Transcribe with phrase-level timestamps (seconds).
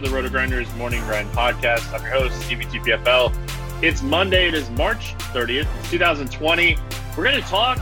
[0.00, 1.92] To the Roto Grinders Morning Grind Podcast.
[1.92, 3.82] I'm your host, TBTPFL.
[3.82, 6.76] It's Monday, it is March 30th, 2020.
[7.16, 7.78] We're going to talk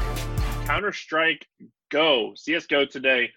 [0.64, 1.46] Counter Strike
[1.90, 3.30] Go, CSGO today.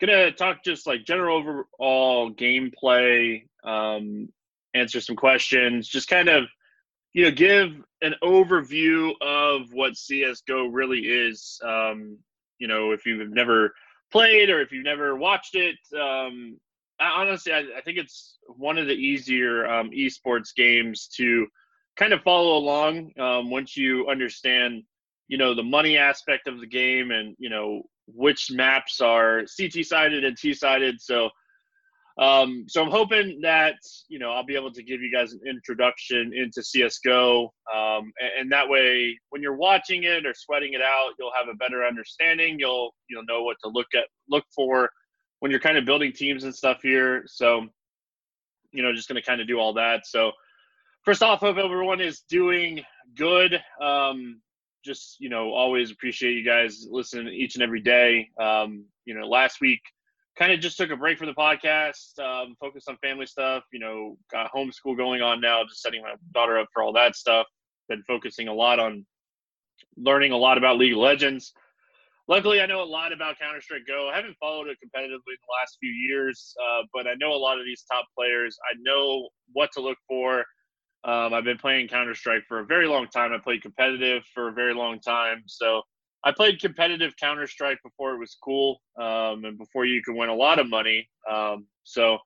[0.00, 4.28] Going to talk just like general overall gameplay, um,
[4.74, 6.44] answer some questions, just kind of,
[7.14, 7.70] you know, give
[8.02, 11.58] an overview of what CSGO really is.
[11.64, 12.18] Um,
[12.58, 13.74] you know, if you've never
[14.12, 16.58] played or if you've never watched it, um,
[17.00, 21.46] honestly, I, I, think it's one of the easier um, esports games to
[21.96, 24.82] kind of follow along um, once you understand,
[25.28, 29.84] you know, the money aspect of the game and you know which maps are CT
[29.84, 31.00] sided and T sided.
[31.00, 31.28] So,
[32.18, 33.76] um, so I'm hoping that
[34.08, 38.30] you know I'll be able to give you guys an introduction into CS:GO, um, and,
[38.40, 41.84] and that way, when you're watching it or sweating it out, you'll have a better
[41.84, 42.56] understanding.
[42.58, 44.90] You'll you'll know what to look at, look for
[45.40, 47.24] when you're kind of building teams and stuff here.
[47.26, 47.66] So,
[48.72, 50.06] you know, just going to kind of do all that.
[50.06, 50.32] So,
[51.04, 52.82] first off, hope everyone is doing
[53.16, 53.60] good.
[53.80, 54.40] Um,
[54.84, 58.28] just, you know, always appreciate you guys listening each and every day.
[58.40, 59.80] Um, you know, last week
[60.38, 63.80] kind of just took a break from the podcast, um, focused on family stuff, you
[63.80, 67.46] know, got homeschool going on now, just setting my daughter up for all that stuff.
[67.88, 69.04] Been focusing a lot on
[69.96, 71.52] learning a lot about League of Legends
[72.28, 74.08] luckily, I know a lot about Counter Strike Go.
[74.12, 77.36] I haven't followed it competitively in the last few years, uh, but I know a
[77.36, 78.56] lot of these top players.
[78.70, 80.44] I know what to look for.
[81.04, 83.32] Um, I've been playing Counter Strike for a very long time.
[83.32, 85.42] I played competitive for a very long time.
[85.46, 85.82] So
[86.24, 90.28] I played competitive Counter Strike before it was cool um, and before you could win
[90.28, 91.08] a lot of money.
[91.30, 92.18] Um, so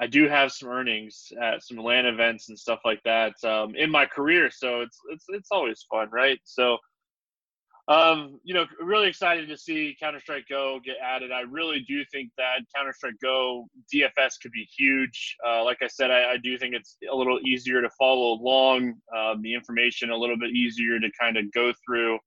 [0.00, 3.90] I do have some earnings at some LAN events and stuff like that um, in
[3.90, 4.50] my career.
[4.50, 6.40] So it's it's it's always fun, right?
[6.44, 6.78] So
[7.88, 11.32] um, you know, really excited to see Counter Strike Go get added.
[11.32, 15.36] I really do think that Counter Strike Go DFS could be huge.
[15.46, 18.94] Uh, like I said, I, I, do think it's a little easier to follow along,
[19.16, 22.18] um, the information a little bit easier to kind of go through.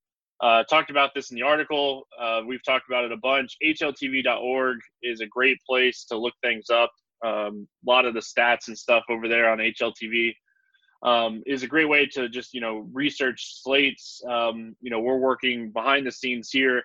[0.42, 2.06] Uh, talked about this in the article.
[2.20, 3.56] Uh, we've talked about it a bunch.
[3.64, 6.92] HLTV.org is a great place to look things up.
[7.26, 10.34] Um, a lot of the stats and stuff over there on HLTV
[11.06, 14.22] um, is a great way to just you know research slates.
[14.28, 16.84] Um, you know, we're working behind the scenes here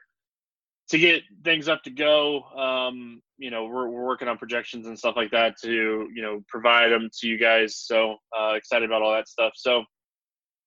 [0.91, 2.43] to get things up to go.
[2.43, 6.45] Um, you know, we're we're working on projections and stuff like that to you know
[6.49, 7.77] provide them to you guys.
[7.77, 9.53] So uh, excited about all that stuff.
[9.57, 9.85] So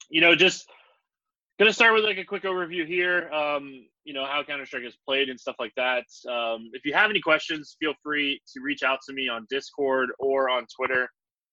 [0.10, 0.68] you know, just
[1.60, 3.30] gonna start with like a quick overview here.
[3.32, 6.06] Um, you know how Counter Strike is played and stuff like that.
[6.28, 10.10] Um, if you have any questions, feel free to reach out to me on Discord
[10.18, 11.08] or on Twitter.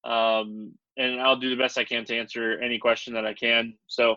[0.05, 3.75] Um, and I'll do the best I can to answer any question that I can.
[3.87, 4.17] So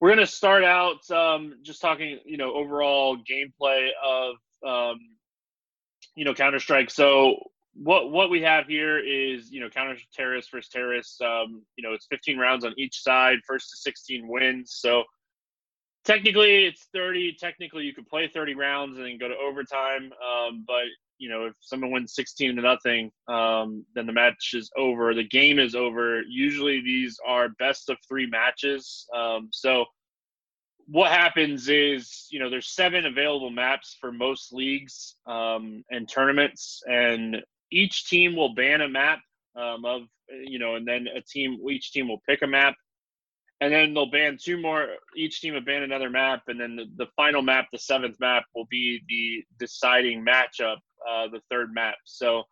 [0.00, 4.34] we're going to start out um, just talking, you know, overall gameplay of,
[4.66, 4.98] um,
[6.14, 6.90] you know, Counter Strike.
[6.90, 7.36] So
[7.74, 11.20] what what we have here is, you know, counter terrorists versus terrorists.
[11.20, 14.72] Um, you know, it's 15 rounds on each side, first to 16 wins.
[14.74, 15.04] So
[16.04, 20.64] technically it's 30 technically you could play 30 rounds and then go to overtime um,
[20.66, 20.84] but
[21.22, 25.14] you know, if someone wins 16 to nothing, um, then the match is over.
[25.14, 26.20] The game is over.
[26.22, 29.06] Usually these are best of three matches.
[29.14, 29.84] Um, so
[30.88, 36.82] what happens is, you know, there's seven available maps for most leagues um, and tournaments,
[36.90, 37.36] and
[37.70, 39.20] each team will ban a map
[39.54, 42.74] um, of, you know, and then a team, each team will pick a map,
[43.60, 44.88] and then they'll ban two more.
[45.16, 48.42] Each team will ban another map, and then the, the final map, the seventh map,
[48.56, 50.78] will be the deciding matchup,
[51.08, 51.96] uh, the third map.
[52.04, 52.44] So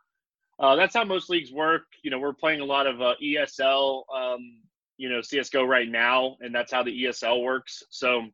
[0.60, 1.84] uh, that's how most leagues work.
[2.02, 4.60] You know, we're playing a lot of uh, ESL, um,
[4.98, 7.82] you know, CSGO right now, and that's how the ESL works.
[7.88, 8.24] So,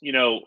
[0.00, 0.40] you know,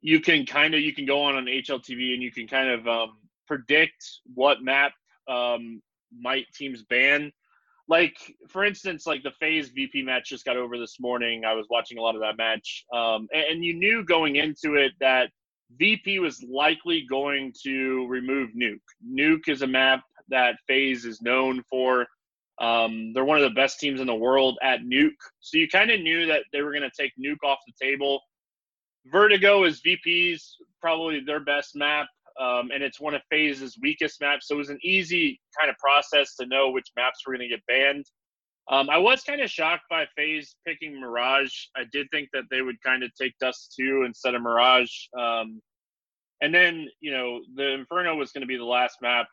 [0.00, 2.86] you can kind of you can go on on HLTV and you can kind of
[2.86, 4.04] um, predict
[4.34, 4.92] what map
[5.28, 5.82] um,
[6.16, 7.32] might teams ban.
[7.88, 8.16] Like
[8.48, 11.44] for instance, like the FaZe VP match just got over this morning.
[11.44, 14.74] I was watching a lot of that match, um, and, and you knew going into
[14.74, 15.30] it that
[15.78, 18.78] VP was likely going to remove Nuke.
[19.06, 22.06] Nuke is a map that FaZe is known for.
[22.60, 25.10] Um, they're one of the best teams in the world at Nuke.
[25.40, 28.20] So you kind of knew that they were going to take Nuke off the table.
[29.06, 32.06] Vertigo is VP's probably their best map,
[32.40, 34.48] um, and it's one of FaZe's weakest maps.
[34.48, 37.56] So it was an easy kind of process to know which maps were going to
[37.56, 38.04] get banned.
[38.70, 41.52] Um, I was kind of shocked by FaZe picking Mirage.
[41.76, 44.92] I did think that they would kind of take Dust 2 instead of Mirage.
[45.18, 45.60] Um,
[46.40, 49.26] and then, you know, the Inferno was going to be the last map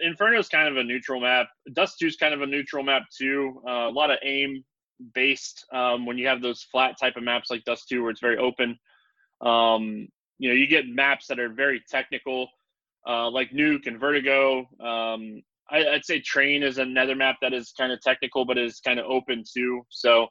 [0.00, 1.48] Inferno is kind of a neutral map.
[1.72, 3.60] Dust 2 is kind of a neutral map too.
[3.66, 4.64] Uh, a lot of aim
[5.14, 8.20] based um, when you have those flat type of maps like Dust 2 where it's
[8.20, 8.78] very open.
[9.40, 10.08] Um,
[10.38, 12.48] you know, you get maps that are very technical,
[13.06, 14.66] uh, like Nuke and Vertigo.
[14.80, 18.80] Um, I, would say Train is another map that is kind of technical, but is
[18.80, 19.82] kind of open too.
[19.88, 20.26] So,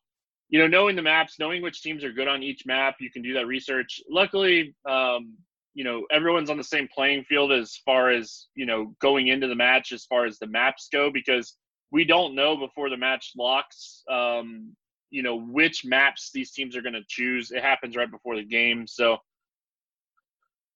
[0.50, 3.22] you know, knowing the maps, knowing which teams are good on each map, you can
[3.22, 4.02] do that research.
[4.10, 5.38] Luckily, um,
[5.80, 9.48] you know everyone's on the same playing field as far as you know going into
[9.48, 11.56] the match as far as the maps go because
[11.92, 14.76] we don't know before the match locks um,
[15.10, 18.44] you know which maps these teams are going to choose it happens right before the
[18.44, 19.18] game so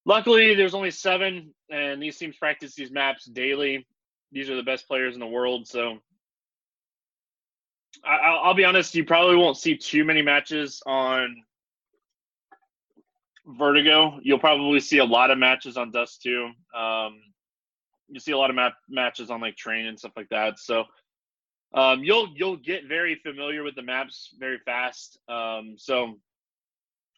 [0.05, 3.85] luckily there's only seven and these teams practice these maps daily
[4.33, 5.97] these are the best players in the world so
[8.03, 11.43] I, will be honest you probably won't see too many matches on
[13.45, 14.19] Vertigo.
[14.23, 16.49] You'll probably see a lot of matches on Dust 2.
[16.75, 17.21] Um,
[18.07, 20.59] you see a lot of map matches on like Train and stuff like that.
[20.59, 20.85] So
[21.73, 25.19] um, you'll you'll get very familiar with the maps very fast.
[25.27, 26.19] Um, so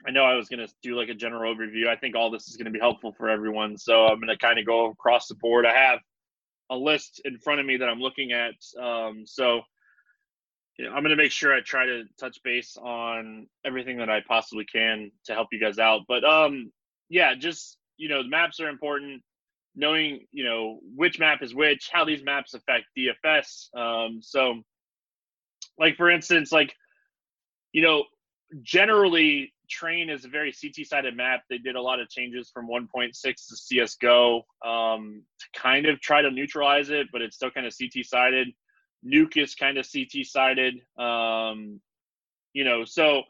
[0.08, 1.88] I know I was gonna do like a general overview.
[1.88, 3.78] I think all this is gonna be helpful for everyone.
[3.78, 5.66] So I'm gonna kind of go across the board.
[5.66, 6.00] I have
[6.70, 8.56] a list in front of me that I'm looking at.
[8.82, 9.62] Um, so
[10.78, 14.10] you know, I'm going to make sure I try to touch base on everything that
[14.10, 16.02] I possibly can to help you guys out.
[16.08, 16.72] But um,
[17.10, 19.22] yeah, just you know, the maps are important.
[19.78, 23.76] Knowing you know which map is which, how these maps affect DFS.
[23.78, 24.62] Um, so,
[25.78, 26.74] like for instance, like
[27.74, 28.06] you know,
[28.62, 31.42] generally Train is a very CT sided map.
[31.50, 36.22] They did a lot of changes from 1.6 to CS:GO um, to kind of try
[36.22, 38.50] to neutralize it, but it's still kind of CT sided.
[39.06, 40.76] Nuke is kind of CT sided.
[40.98, 41.80] Um,
[42.54, 43.24] you know, so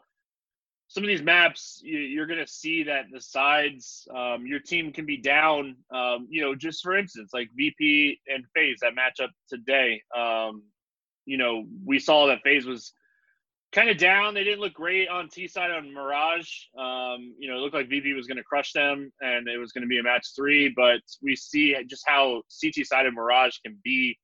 [0.88, 4.92] some of these maps, you, are going to see that the sides, um, your team
[4.92, 5.76] can be down.
[5.92, 10.00] Um, you know, just for instance, like VP and FaZe that matchup today.
[10.16, 10.62] Um,
[11.24, 12.92] you know, we saw that FaZe was
[13.76, 14.32] kind of down.
[14.32, 16.50] They didn't look great on T side on Mirage.
[16.78, 19.72] Um, you know, it looked like VP was going to crush them, and it was
[19.72, 20.72] going to be a match three.
[20.74, 24.16] But we see just how CT sided Mirage can be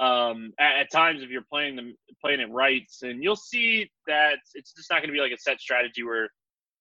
[0.00, 4.38] um, at, at, times if you're playing them playing it right, and you'll see that
[4.54, 6.28] it's just not going to be like a set strategy where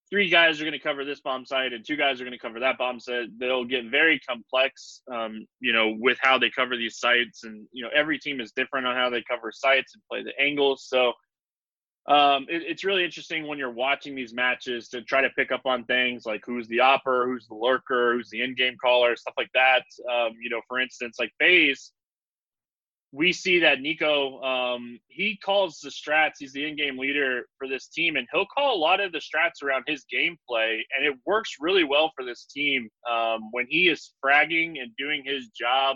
[0.09, 2.39] three guys are going to cover this bomb site and two guys are going to
[2.39, 3.27] cover that bomb site.
[3.39, 7.83] They'll get very complex, um, you know, with how they cover these sites, and you
[7.83, 10.87] know every team is different on how they cover sites and play the angles.
[10.89, 11.13] So
[12.07, 15.65] um, it, it's really interesting when you're watching these matches to try to pick up
[15.65, 19.51] on things like who's the AWPer, who's the lurker, who's the in-game caller, stuff like
[19.53, 19.83] that.
[20.11, 21.91] Um, you know, for instance, like FaZe
[23.15, 26.33] we see that NiKo, um, he calls the strats.
[26.39, 29.63] He's the in-game leader for this team, and he'll call a lot of the strats
[29.63, 34.11] around his gameplay, and it works really well for this team um, when he is
[34.23, 35.95] fragging and doing his job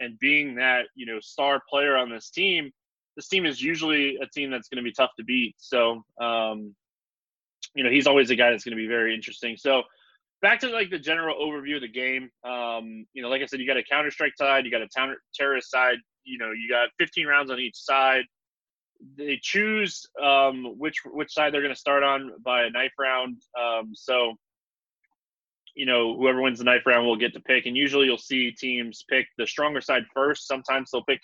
[0.00, 2.70] and being that you know star player on this team.
[3.16, 5.54] This team is usually a team that's going to be tough to beat.
[5.58, 6.74] So, um,
[7.74, 9.56] you know, he's always a guy that's going to be very interesting.
[9.56, 9.82] So,
[10.40, 12.30] back to like the general overview of the game.
[12.44, 14.88] Um, you know, like I said, you got a Counter Strike side, you got a
[14.88, 18.24] counter terrorist side you know you got 15 rounds on each side.
[19.16, 23.42] They choose um, which which side they're going to start on by a knife round.
[23.60, 24.34] Um, so
[25.74, 28.52] you know whoever wins the knife round will get to pick, and usually you'll see
[28.52, 30.46] teams pick the stronger side first.
[30.46, 31.20] Sometimes they'll pick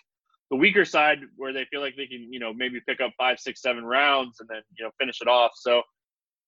[0.50, 3.38] the weaker side where they feel like they can, you know, maybe pick up five,
[3.38, 5.52] six, seven rounds and then, you know, finish it off.
[5.56, 5.82] So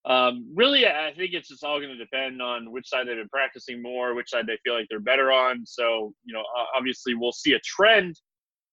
[0.06, 3.28] um, really, I think it's just all going to depend on which side they've been
[3.28, 5.64] practicing more, which side they feel like they're better on.
[5.66, 6.42] So, you know,
[6.74, 8.16] obviously we'll see a trend,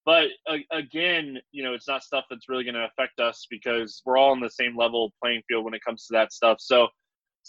[0.06, 4.02] but uh, again, you know, it's not stuff that's really going to affect us because
[4.06, 6.60] we're all on the same level playing field when it comes to that stuff.
[6.62, 6.88] So,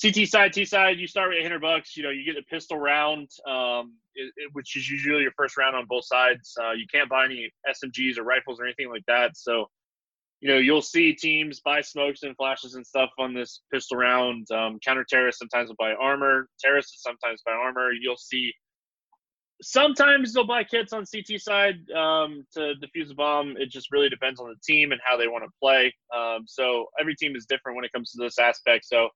[0.00, 1.96] CT side, T side, you start with 800 bucks.
[1.96, 5.56] You know, you get a pistol round, um, it, it, which is usually your first
[5.56, 6.54] round on both sides.
[6.62, 9.36] Uh, you can't buy any SMGs or rifles or anything like that.
[9.36, 9.66] So,
[10.40, 14.46] you know, you'll see teams buy smokes and flashes and stuff on this pistol round.
[14.52, 16.48] Um, counter terrorists sometimes will buy armor.
[16.60, 17.90] Terrorists sometimes buy armor.
[17.90, 18.52] You'll see
[19.60, 23.56] sometimes they'll buy kits on CT side um, to defuse a bomb.
[23.56, 25.92] It just really depends on the team and how they want to play.
[26.16, 28.84] Um, so every team is different when it comes to this aspect.
[28.84, 29.08] So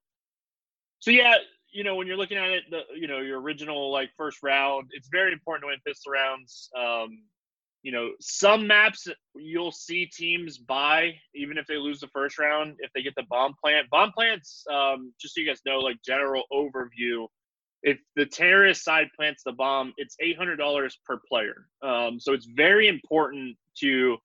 [1.02, 1.34] so yeah,
[1.72, 4.88] you know, when you're looking at it, the you know your original like first round,
[4.92, 6.70] it's very important to win pistol rounds.
[6.78, 7.24] Um,
[7.82, 12.76] you know, some maps you'll see teams buy even if they lose the first round
[12.78, 13.90] if they get the bomb plant.
[13.90, 17.26] Bomb plants, um, just so you guys know, like general overview.
[17.82, 21.66] If the terrorist side plants the bomb, it's eight hundred dollars per player.
[21.82, 24.18] Um, so it's very important to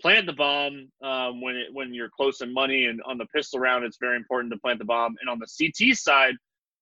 [0.00, 3.60] plant the bomb um, when it when you're close in money and on the pistol
[3.60, 5.16] round it's very important to plant the bomb.
[5.20, 6.34] And on the ct side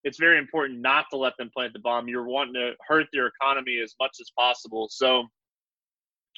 [0.05, 2.09] it's very important not to let them plant the bomb.
[2.09, 4.89] You're wanting to hurt their economy as much as possible.
[4.91, 5.25] So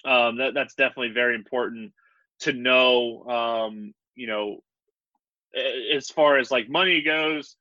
[0.05, 1.93] um, that, that's definitely very important
[2.41, 4.61] to know um, you know
[5.93, 7.57] as far as like money goes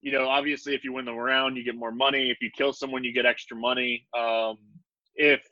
[0.00, 2.30] you know obviously if you win the round you get more money.
[2.30, 4.06] If you kill someone you get extra money.
[4.16, 4.58] Um,
[5.16, 5.42] if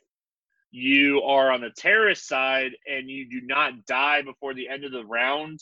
[0.75, 4.91] you are on the terrorist side and you do not die before the end of
[4.91, 5.57] the round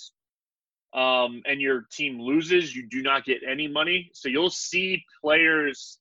[0.92, 4.10] um, and your team loses, you do not get any money.
[4.14, 6.00] So you'll see players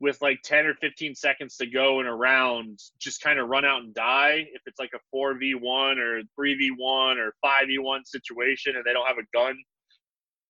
[0.00, 3.66] with like 10 or 15 seconds to go in a round just kind of run
[3.66, 4.46] out and die.
[4.54, 9.36] If it's like a 4v1 or 3v1 or 5v1 situation and they don't have a
[9.36, 9.58] gun,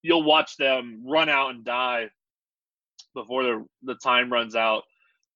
[0.02, 2.08] you'll watch them run out and die
[3.14, 4.84] before the, the time runs out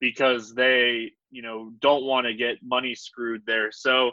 [0.01, 3.71] because they you know don't want to get money screwed there.
[3.73, 4.13] So,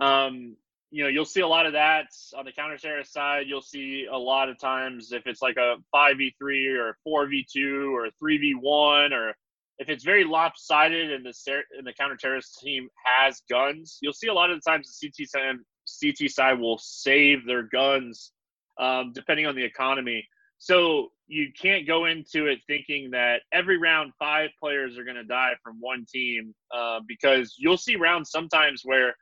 [0.00, 0.56] um,
[0.90, 3.46] you know, you'll see a lot of that on the counter terrorist side.
[3.46, 7.26] You'll see a lot of times if it's like a five v three or four
[7.26, 9.34] v two or three v one or
[9.78, 14.26] if it's very lopsided and the and the counter terrorist team has guns, you'll see
[14.26, 15.56] a lot of the times the CT side
[16.02, 18.32] CT side will save their guns
[18.78, 20.26] um, depending on the economy.
[20.58, 25.24] So you can't go into it thinking that every round five players are going to
[25.24, 29.14] die from one team uh, because you'll see rounds sometimes where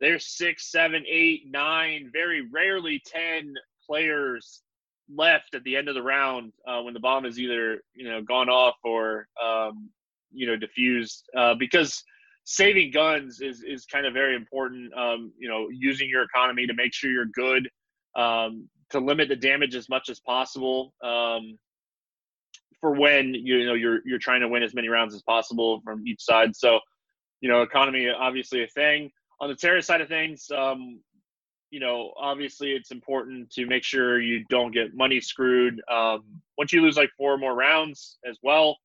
[0.00, 3.52] there's six, seven, eight, nine, very rarely ten
[3.84, 4.62] players
[5.14, 8.22] left at the end of the round uh, when the bomb is either you know
[8.22, 9.90] gone off or um,
[10.30, 12.04] you know diffused uh, because
[12.44, 14.92] saving guns is is kind of very important.
[14.96, 17.68] Um, you know, using your economy to make sure you're good.
[18.16, 21.58] Um, to limit the damage as much as possible um,
[22.80, 26.06] for when you know you're you're trying to win as many rounds as possible from
[26.06, 26.54] each side.
[26.54, 26.80] So,
[27.40, 29.10] you know, economy obviously a thing.
[29.40, 31.00] On the terror side of things, um,
[31.70, 35.80] you know, obviously it's important to make sure you don't get money screwed.
[35.90, 36.24] Um,
[36.56, 38.76] once you lose like four more rounds as well,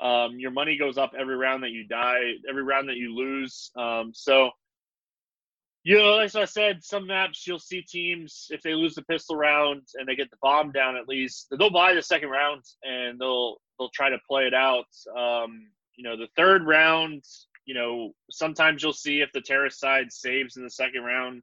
[0.00, 3.70] um, your money goes up every round that you die, every round that you lose.
[3.76, 4.50] Um, so
[5.84, 9.36] you know, as I said, some maps you'll see teams if they lose the pistol
[9.36, 13.20] round and they get the bomb down at least, they'll buy the second round and
[13.20, 14.86] they'll they'll try to play it out.
[15.16, 17.22] Um, you know, the third round,
[17.66, 21.42] you know, sometimes you'll see if the terrorist side saves in the second round,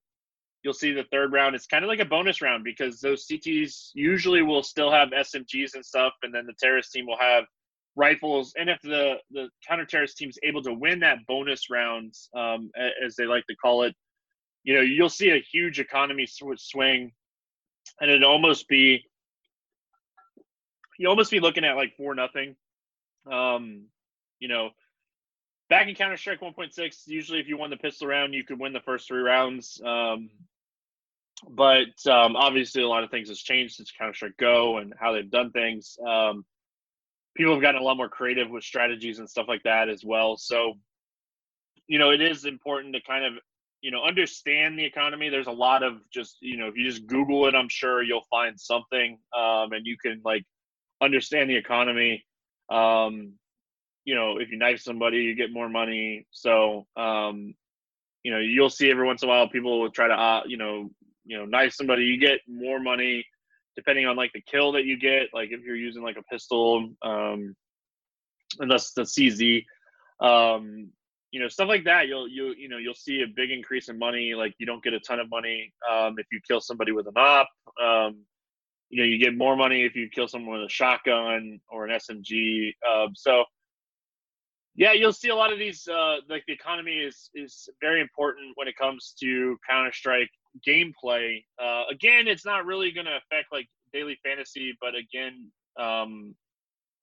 [0.63, 1.55] you'll see the third round.
[1.55, 5.75] It's kind of like a bonus round because those CTs usually will still have SMGs
[5.75, 7.45] and stuff, and then the terrorist team will have
[7.95, 8.53] rifles.
[8.57, 12.71] And if the the counter terrorist team is able to win that bonus round, um,
[13.05, 13.95] as they like to call it
[14.63, 17.11] you know, you'll see a huge economy swing,
[17.99, 19.03] and it'd almost be
[20.97, 22.55] you almost be looking at like four nothing.
[23.29, 23.85] Um,
[24.39, 24.69] you know,
[25.69, 28.73] back in Counter Strike 1.6, usually if you won the pistol round, you could win
[28.73, 29.81] the first three rounds.
[29.83, 30.29] Um,
[31.49, 35.11] but um, obviously, a lot of things has changed since Counter Strike Go and how
[35.11, 35.97] they've done things.
[36.05, 36.45] Um,
[37.35, 40.37] people have gotten a lot more creative with strategies and stuff like that as well.
[40.37, 40.73] So,
[41.87, 43.41] you know, it is important to kind of
[43.81, 45.29] you know understand the economy.
[45.29, 48.25] There's a lot of just you know if you just google it i'm sure you'll
[48.29, 50.43] find something um, and you can like
[51.01, 52.23] understand the economy.
[52.69, 53.33] Um,
[54.05, 56.25] you know if you knife somebody you get more money.
[56.31, 57.53] So um,
[58.23, 60.57] you know you'll see every once in a while people will try to uh, you
[60.57, 60.89] know
[61.25, 62.03] you know knife somebody.
[62.03, 63.25] You get more money
[63.75, 65.29] depending on like the kill that you get.
[65.33, 67.55] Like if you're using like a pistol um
[68.59, 69.63] unless the cz
[70.19, 70.89] um
[71.31, 73.97] you know stuff like that you'll you you know you'll see a big increase in
[73.97, 77.07] money like you don't get a ton of money um, if you kill somebody with
[77.07, 77.45] an AWP
[77.81, 78.17] um,
[78.89, 81.97] you know you get more money if you kill someone with a shotgun or an
[81.99, 83.43] smg um, so
[84.75, 88.51] yeah you'll see a lot of these uh, like the economy is is very important
[88.55, 90.29] when it comes to counter-strike
[90.67, 91.41] gameplay.
[91.61, 96.35] Uh, again it's not really going to affect like daily fantasy but again um,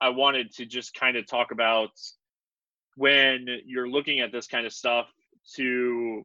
[0.01, 1.89] i wanted to just kind of talk about
[2.99, 5.07] when you're looking at this kind of stuff
[5.55, 6.21] to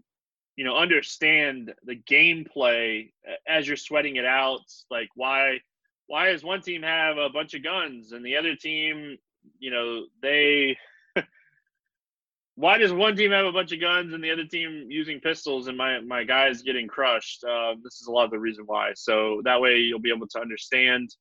[0.56, 3.12] you know understand the gameplay
[3.46, 5.60] as you're sweating it out like why
[6.08, 9.16] why does one team have a bunch of guns and the other team
[9.60, 10.76] you know they
[12.56, 15.68] why does one team have a bunch of guns and the other team using pistols
[15.68, 17.44] and my my guys getting crushed?
[17.44, 18.92] Uh, this is a lot of the reason why.
[18.94, 21.14] So that way you'll be able to understand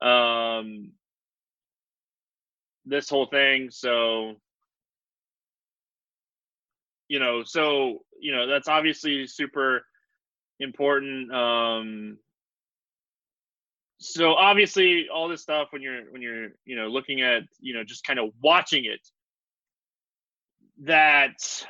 [0.00, 0.92] um
[2.84, 3.70] this whole thing.
[3.70, 4.36] So
[7.08, 9.82] you know, so you know that's obviously super
[10.60, 11.32] important.
[11.32, 12.18] Um,
[13.98, 17.82] so obviously, all this stuff when you're when you're you know looking at you know
[17.82, 19.00] just kind of watching it,
[20.84, 21.64] that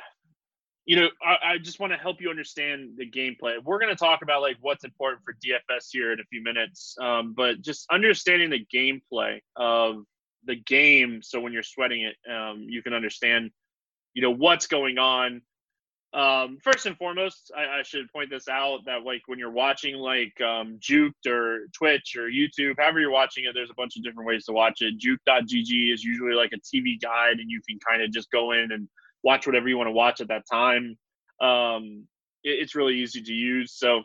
[0.85, 3.55] you know I, I just want to help you understand the gameplay.
[3.63, 6.95] We're going to talk about like what's important for DFS here in a few minutes,
[7.01, 10.03] um, but just understanding the gameplay of
[10.45, 13.51] the game, so when you're sweating it, um, you can understand
[14.13, 15.41] you know what's going on
[16.13, 19.95] um, first and foremost, I, I, should point this out that like when you're watching
[19.95, 24.03] like um, Juked or Twitch or YouTube, however you're watching it, there's a bunch of
[24.03, 24.99] different ways to watch it.
[24.99, 28.71] Juked.gg is usually like a TV guide, and you can kind of just go in
[28.71, 28.89] and
[29.21, 30.97] watch whatever you want to watch at that time.
[31.41, 32.07] Um,
[32.43, 33.73] it, it's really easy to use.
[33.75, 34.01] So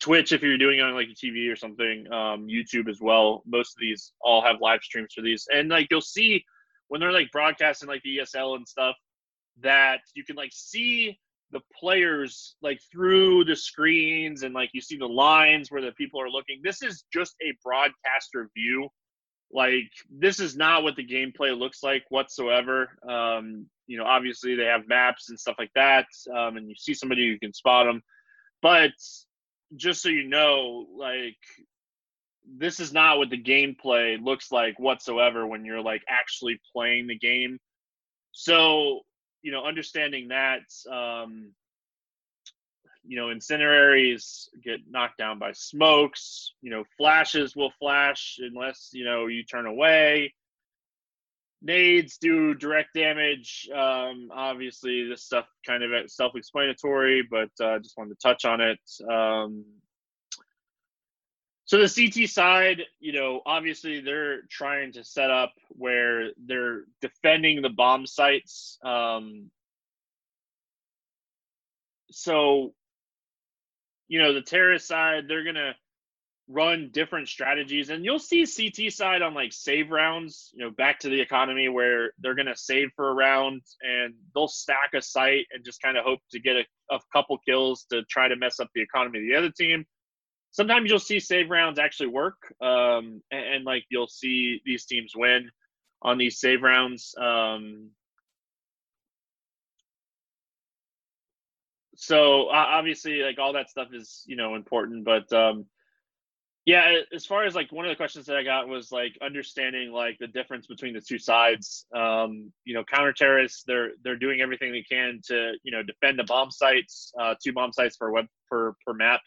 [0.00, 3.42] Twitch, if you're doing it on like a TV or something, um, YouTube as well.
[3.46, 6.44] Most of these all have live streams for these, and like you'll see
[6.90, 8.96] when they're like broadcasting like the ESL and stuff
[9.62, 11.16] that you can like see
[11.52, 16.20] the players like through the screens and like you see the lines where the people
[16.20, 16.60] are looking.
[16.64, 18.88] This is just a broadcaster view.
[19.52, 22.88] Like this is not what the gameplay looks like whatsoever.
[23.08, 26.94] Um, you know, obviously they have maps and stuff like that, um, and you see
[26.94, 28.02] somebody you can spot them.
[28.62, 28.92] But
[29.76, 31.36] just so you know, like
[32.46, 37.18] this is not what the gameplay looks like whatsoever when you're like actually playing the
[37.18, 37.58] game.
[38.32, 39.00] So
[39.42, 41.52] you know, understanding that, um,
[43.04, 46.52] you know, incendiaries get knocked down by smokes.
[46.60, 50.34] You know, flashes will flash unless you know you turn away.
[51.62, 53.68] Nades do direct damage.
[53.74, 58.78] Um, obviously, this stuff kind of self-explanatory, but uh, just wanted to touch on it.
[59.10, 59.64] Um,
[61.70, 67.62] so the CT side, you know, obviously they're trying to set up where they're defending
[67.62, 68.76] the bomb sites.
[68.84, 69.52] Um,
[72.10, 72.74] so,
[74.08, 75.76] you know, the terrorist side, they're gonna
[76.48, 80.50] run different strategies, and you'll see CT side on like save rounds.
[80.52, 84.48] You know, back to the economy where they're gonna save for a round and they'll
[84.48, 88.02] stack a site and just kind of hope to get a, a couple kills to
[88.10, 89.86] try to mess up the economy of the other team
[90.50, 95.12] sometimes you'll see save rounds actually work, um, and, and, like you'll see these teams
[95.14, 95.50] win
[96.02, 97.14] on these save rounds.
[97.20, 97.90] Um,
[101.96, 105.66] so uh, obviously, like all that stuff is you know important, but um,
[106.66, 109.92] yeah, as far as like one of the questions that I got was like understanding
[109.92, 111.86] like the difference between the two sides.
[111.94, 116.18] Um, you know, counter terrorists they're they're doing everything they can to you know defend
[116.18, 119.20] the bomb sites, uh, two bomb sites per web per per map.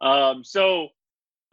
[0.00, 0.88] Um, so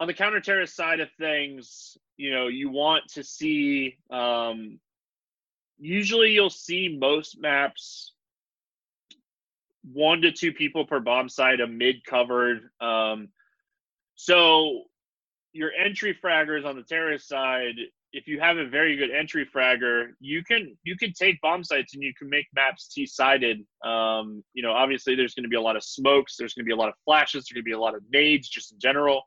[0.00, 3.96] on the counter terrorist side of things, you know, you want to see.
[4.10, 4.78] Um,
[5.78, 8.12] usually, you'll see most maps
[9.92, 12.70] one to two people per bomb site, a mid covered.
[12.80, 13.28] Um,
[14.14, 14.84] so
[15.52, 17.76] your entry fraggers on the terrorist side,
[18.12, 21.94] if you have a very good entry fragger, you can you can take bomb sites
[21.94, 23.64] and you can make maps T sided.
[23.84, 26.68] Um, you know, obviously there's going to be a lot of smokes, there's going to
[26.68, 28.78] be a lot of flashes, there's going to be a lot of nades just in
[28.78, 29.22] general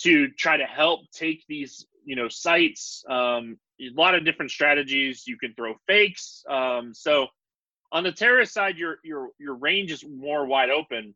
[0.00, 3.04] to try to help take these you know sites.
[3.08, 5.26] Um, a lot of different strategies.
[5.26, 6.44] You can throw fakes.
[6.48, 7.26] Um, so
[7.90, 11.14] on the terrorist side, your your your range is more wide open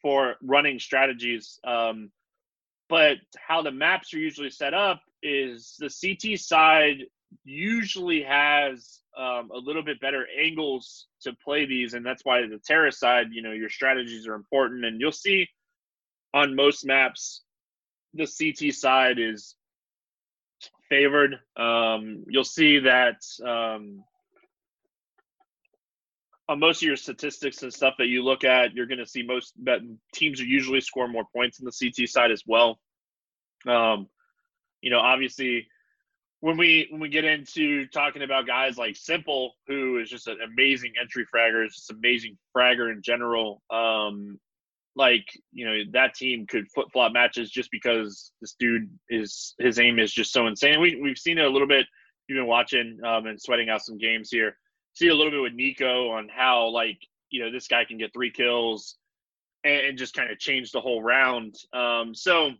[0.00, 1.58] for running strategies.
[1.64, 2.10] Um,
[2.88, 7.04] but how the maps are usually set up is the CT side
[7.44, 12.60] usually has um, a little bit better angles to play these, and that's why the
[12.64, 14.84] terrorist side, you know, your strategies are important.
[14.84, 15.48] And you'll see
[16.34, 17.42] on most maps,
[18.14, 19.54] the CT side is
[20.88, 21.38] favored.
[21.56, 24.04] Um, you'll see that um,
[26.48, 29.22] on most of your statistics and stuff that you look at, you're going to see
[29.22, 29.80] most that
[30.12, 32.78] teams usually score more points in the CT side as well.
[33.66, 34.08] Um,
[34.82, 35.66] you know, obviously,
[36.40, 40.38] when we when we get into talking about guys like s1mple, who is just an
[40.44, 43.62] amazing entry fragger, just amazing fragger in general.
[43.70, 44.38] Um,
[44.94, 49.78] like you know that team could flip flop matches just because this dude is his
[49.78, 50.80] aim is just so insane.
[50.80, 51.86] We we've seen it a little bit.
[52.28, 54.56] You've been watching um, and sweating out some games here.
[54.94, 56.98] See a little bit with NiKo on how like
[57.30, 58.96] you know this guy can get three kills
[59.64, 61.54] and, and just kind of change the whole round.
[61.72, 62.50] Um, so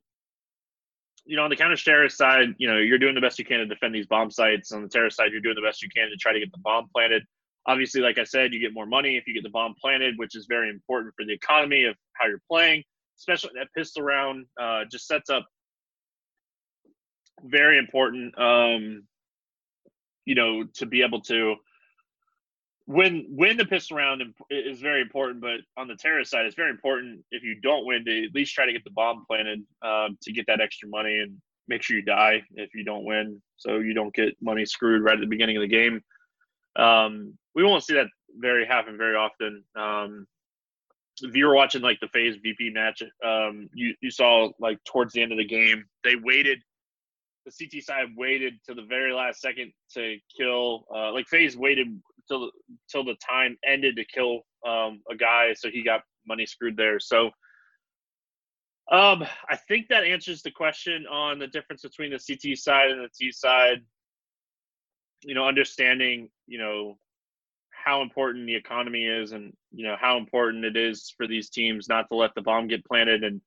[1.25, 3.59] you know on the counter terrorist side, you know you're doing the best you can
[3.59, 4.73] to defend these bomb sites.
[4.73, 6.59] On the terrorist side, you're doing the best you can to try to get the
[6.59, 7.23] bomb planted
[7.67, 10.37] obviously, like I said, you get more money if you get the bomb planted, which
[10.37, 12.83] is very important for the economy of how you're playing.
[13.19, 15.47] Especially that pistol round uh, just sets up
[17.45, 18.37] very important.
[18.39, 19.05] Um,
[20.25, 21.57] you know, to be able to
[22.87, 25.41] win win the pistol round is very important.
[25.41, 28.55] But on the terrorist side, it's very important if you don't win to at least
[28.55, 31.37] try to get the bomb planted um, to get that extra money and
[31.69, 35.15] make sure you die if you don't win, so you don't get money screwed right
[35.15, 36.01] at the beginning of the game.
[36.77, 39.63] Um, we won't see that very happen very often.
[39.77, 40.27] Um,
[41.21, 45.13] if you were watching like the FaZe VP match, um, you you saw like towards
[45.13, 46.59] the end of the game, they waited.
[47.45, 50.85] The CT side waited to the very last second to kill.
[50.95, 51.89] Uh, like FaZe waited
[52.33, 52.51] till
[52.89, 56.99] till the time ended to kill um, a guy, so he got money screwed there.
[57.01, 57.31] So.
[58.91, 63.01] Um, I think that answers the question on the difference between the CT side and
[63.01, 63.79] the T side.
[65.23, 66.99] You know, understanding, you know,
[67.85, 71.89] how important the economy is and you know how important it is for these teams
[71.89, 73.41] not to let the bomb get planted and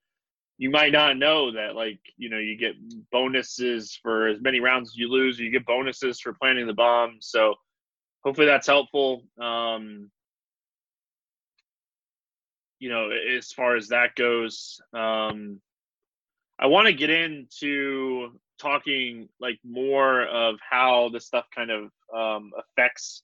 [0.58, 2.76] you might not know that like you know you get
[3.12, 7.17] bonuses for as many rounds as you lose you get bonuses for planting the bomb
[7.19, 7.56] so
[8.26, 10.12] hopefully that's helpful um
[12.80, 15.62] you know as far as that goes um
[16.60, 22.52] i want to get into talking like more of how this stuff kind of um
[22.58, 23.24] affects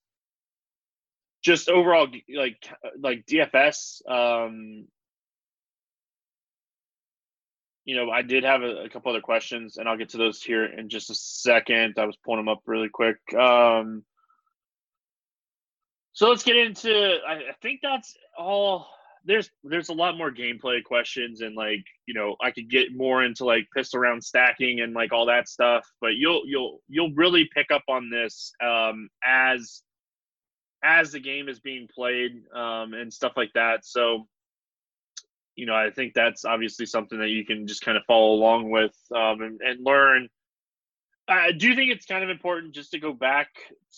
[1.41, 2.57] just overall like
[2.99, 4.07] like DFS.
[4.09, 4.87] Um,
[7.83, 10.41] you know, I did have a, a, couple other questions, and I'll get to those
[10.41, 11.95] here in just a second.
[11.97, 13.17] I was pulling them up really quick.
[13.33, 14.03] Um,
[16.13, 17.17] so let's get into.
[17.27, 18.87] I, think that's all.
[19.23, 23.23] There's there's a lot more gameplay questions, and like you know, I could get more
[23.23, 25.85] into like pistol round stacking and like all that stuff.
[26.01, 29.83] But you'll you'll you'll really pick up on this um, as
[30.83, 33.85] as the game is being played um, and stuff like that.
[33.85, 34.27] So,
[35.55, 38.71] you know, I think that's obviously something that you can just kind of follow along
[38.71, 40.27] with um, and, and learn.
[41.31, 43.47] I do think it's kind of important just to go back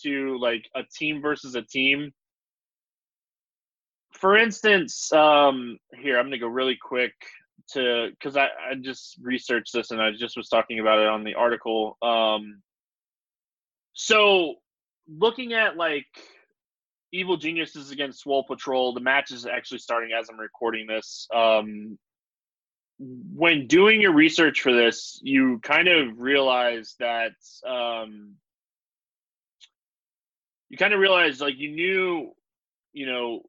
[0.02, 2.12] to like a team versus a team.
[4.12, 7.14] For instance, um, here I'm to go really quick
[7.72, 11.24] to because I, I just researched this and I just was talking about it on
[11.24, 11.96] the article.
[12.02, 12.62] Um,
[13.94, 14.56] so
[15.08, 16.06] looking at like
[17.14, 18.92] Evil Geniuses against Swole Patrol.
[18.92, 21.28] The match is actually starting as I'm recording this.
[21.32, 21.96] Um,
[23.34, 27.32] when doing your research for this, you kind of realize that
[27.66, 28.34] um,
[30.68, 32.32] you kind of realize like you knew,
[32.92, 33.42] you know,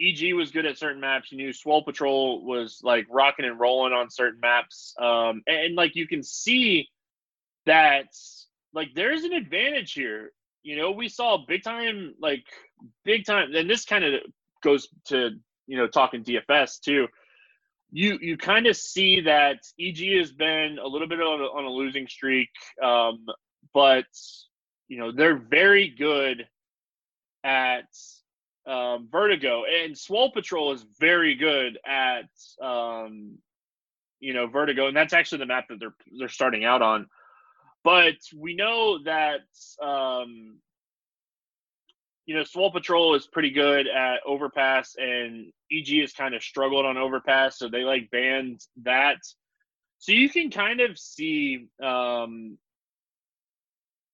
[0.00, 1.30] EG was good at certain maps.
[1.30, 5.74] You knew Swole Patrol was like rocking and rolling on certain maps, um, and, and
[5.76, 6.88] like you can see
[7.66, 8.06] that
[8.72, 10.32] like there's an advantage here
[10.64, 12.44] you know, we saw big time, like
[13.04, 14.14] big time, and this kind of
[14.62, 15.30] goes to
[15.66, 17.06] you know talking DFS too.
[17.96, 21.64] You you kind of see that EG has been a little bit on a, on
[21.64, 22.48] a losing streak,
[22.82, 23.24] um,
[23.72, 24.06] but
[24.88, 26.44] you know they're very good
[27.44, 27.86] at
[28.66, 32.28] um, Vertigo, and Swole Patrol is very good at
[32.60, 33.38] um,
[34.18, 37.06] you know Vertigo, and that's actually the map that they're they're starting out on.
[37.84, 39.42] But we know that
[39.80, 40.56] um,
[42.26, 46.86] you know Swole Patrol is pretty good at overpass, and EG has kind of struggled
[46.86, 49.18] on overpass, so they like banned that.
[49.98, 52.58] So you can kind of see, um,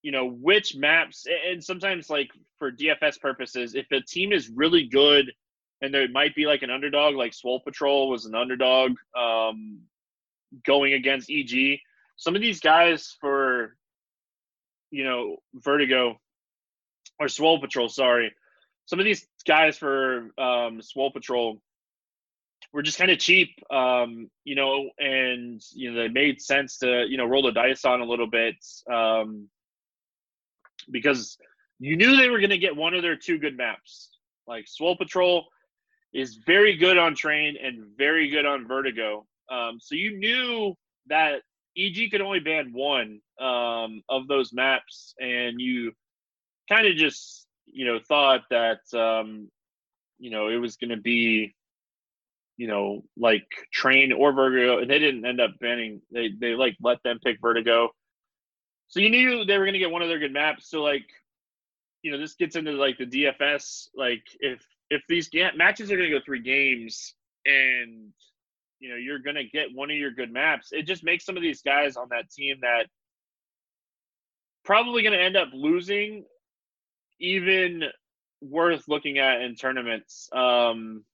[0.01, 4.87] you know, which maps, and sometimes like for DFS purposes, if a team is really
[4.87, 5.31] good
[5.81, 9.79] and there might be like an underdog, like Swole Patrol was an underdog um,
[10.65, 11.79] going against EG
[12.21, 13.75] some of these guys for
[14.91, 16.19] you know Vertigo
[17.21, 18.33] or Swole Patrol, sorry,
[18.85, 21.61] some of these guys for um, Swole Patrol
[22.73, 27.05] were just kind of cheap, um, you know, and you know they made sense to
[27.07, 28.55] you know roll the dice on a little bit
[28.91, 29.47] um,
[30.89, 31.37] because
[31.79, 34.09] you knew they were going to get one of their two good maps.
[34.47, 35.45] Like Swole Patrol
[36.13, 39.27] is very good on train and very good on vertigo.
[39.51, 40.75] Um, so you knew
[41.07, 41.41] that
[41.77, 45.93] EG could only ban one um, of those maps, and you
[46.71, 49.49] kind of just you know thought that um,
[50.19, 51.53] you know it was going to be
[52.57, 56.01] you know like train or vertigo, and they didn't end up banning.
[56.11, 57.89] They they like let them pick vertigo,
[58.87, 60.69] so you knew they were going to get one of their good maps.
[60.69, 61.05] So like
[62.03, 63.87] you know this gets into like the DFS.
[63.95, 68.11] Like if if these matches are going to go three games and
[68.79, 71.37] you know you're going to get one of your good maps it just makes some
[71.37, 72.85] of these guys on that team that
[74.63, 76.23] probably going to end up losing
[77.21, 77.83] even
[78.41, 81.05] worth looking at in tournaments um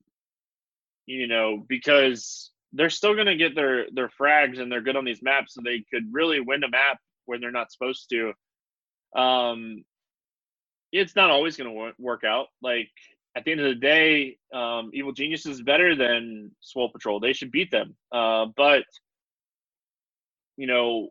[1.06, 5.06] you know because they're still going to get their their frags and they're good on
[5.06, 8.34] these maps so they could really win a map when they're not supposed to
[9.20, 9.84] um
[10.92, 12.90] it's not always going to work out like
[13.38, 17.20] at the end of the day, um, Evil Genius is better than Swole Patrol.
[17.20, 17.96] They should beat them.
[18.12, 18.84] Uh, but
[20.58, 21.10] you know,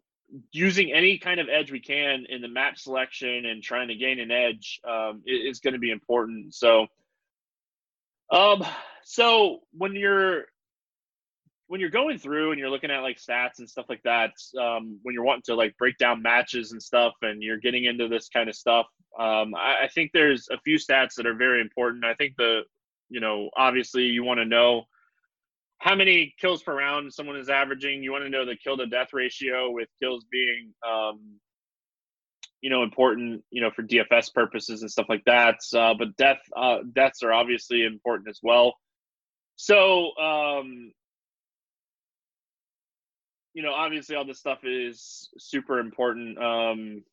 [0.52, 4.18] using any kind of edge we can in the map selection and trying to gain
[4.18, 6.54] an edge um, is, going to be important.
[6.54, 6.86] So,
[8.30, 8.64] um,
[9.04, 10.44] so when you're
[11.68, 15.00] when you're going through and you're looking at like stats and stuff like that, um,
[15.02, 18.28] when you're wanting to like break down matches and stuff, and you're getting into this
[18.28, 18.86] kind of stuff,
[19.18, 22.04] um, I, I, think there's a few stats that are very important.
[22.04, 22.60] I think the,
[23.08, 24.84] you know, obviously you want to know
[25.78, 28.02] how many kills per round someone is averaging.
[28.02, 31.38] You want to know the kill to death ratio, with kills being, um,
[32.60, 35.56] you know, important, you know, for DFS purposes and stuff like that.
[35.74, 38.74] Uh, but death, uh, deaths are obviously important as well.
[39.56, 40.92] So, um,
[43.54, 46.38] you know, obviously all this stuff is super important.
[46.38, 47.04] Um,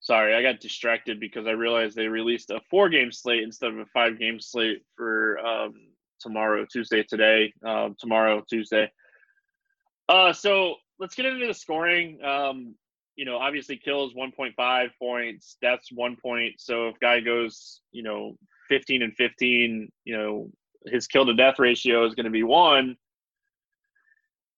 [0.00, 3.78] sorry, I got distracted because I realized they released a four game slate instead of
[3.78, 5.74] a five game slate for um,
[6.20, 8.90] tomorrow, Tuesday, today, uh, tomorrow, Tuesday.
[10.08, 12.22] Uh, so let's get into the scoring.
[12.24, 12.74] Um,
[13.16, 16.54] you know, obviously kills 1.5 points, deaths one point.
[16.58, 18.36] So if guy goes, you know,
[18.68, 20.50] 15 and 15, you know,
[20.86, 22.96] his kill to death ratio is going to be one.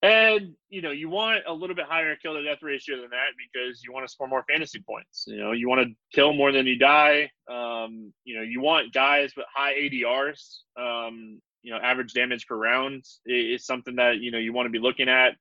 [0.01, 3.31] And you know, you want a little bit higher kill to death ratio than that
[3.37, 5.25] because you want to score more fantasy points.
[5.27, 7.31] You know, you want to kill more than you die.
[7.51, 10.59] Um, you know, you want guys with high ADRs.
[10.79, 14.71] Um, you know, average damage per round is something that you know you want to
[14.71, 15.35] be looking at.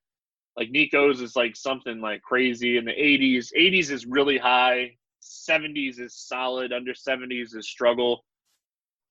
[0.56, 3.54] Like NiKo's is like something like crazy in the 80s.
[3.56, 4.98] 80s is really high.
[5.22, 6.74] 70s is solid.
[6.74, 8.26] Under 70s is struggle.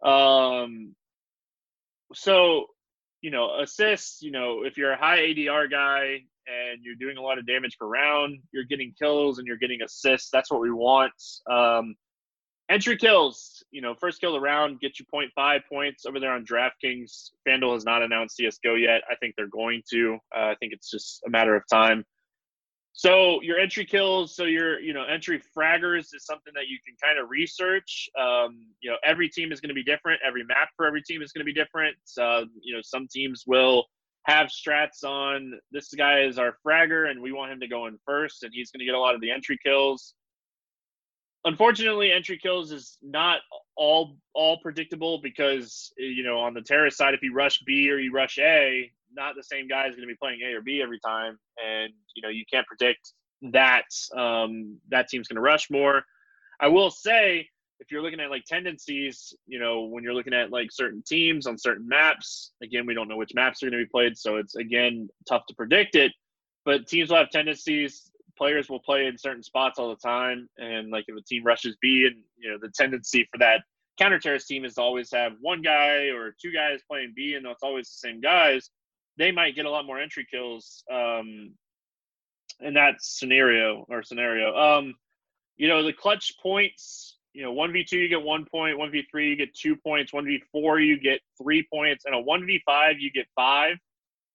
[0.02, 0.96] Um,
[2.12, 2.66] so
[3.20, 7.22] you know, assists, you know, if you're a high ADR guy and you're doing a
[7.22, 10.30] lot of damage per round, you're getting kills and you're getting assists.
[10.30, 11.12] That's what we want.
[11.50, 11.96] Um,
[12.68, 16.44] entry kills, you know, first kill the round, get you 0.5 points over there on
[16.44, 17.30] DraftKings.
[17.46, 19.02] FanDuel has not announced CSGO yet.
[19.10, 20.18] I think they're going to.
[20.34, 22.04] Uh, I think it's just a matter of time.
[22.98, 26.96] So your entry kills, so your you know entry fraggers is something that you can
[27.00, 28.08] kind of research.
[28.18, 30.22] Um, you know, every team is going to be different.
[30.26, 31.94] Every map for every team is going to be different.
[32.18, 33.84] Uh, you know, some teams will
[34.24, 37.98] have strats on this guy is our fragger and we want him to go in
[38.04, 40.14] first and he's going to get a lot of the entry kills.
[41.44, 43.40] Unfortunately, entry kills is not
[43.76, 47.98] all all predictable because you know on the terrorist side, if you rush B or
[47.98, 50.80] you rush A, not the same guy is going to be playing A or B
[50.82, 53.12] every time, and you know you can't predict
[53.52, 56.02] that um, that team's going to rush more.
[56.60, 57.48] I will say,
[57.80, 61.46] if you're looking at like tendencies, you know, when you're looking at like certain teams
[61.46, 64.36] on certain maps, again, we don't know which maps are going to be played, so
[64.36, 66.12] it's again tough to predict it.
[66.64, 68.10] But teams will have tendencies.
[68.38, 71.76] Players will play in certain spots all the time, and like if a team rushes
[71.80, 73.62] B, and you know the tendency for that
[73.98, 77.62] counter terrorist team is always have one guy or two guys playing B, and it's
[77.62, 78.70] always the same guys
[79.18, 81.52] they might get a lot more entry kills um,
[82.60, 84.54] in that scenario or scenario.
[84.56, 84.94] Um,
[85.56, 89.54] you know, the clutch points, you know, 1v2 you get one point, 1v3 you get
[89.54, 93.76] two points, 1v4 you get three points, and a 1v5 you get five.